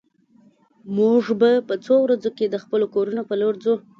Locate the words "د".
2.49-2.55